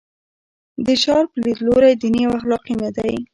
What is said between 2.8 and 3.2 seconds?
نه دی.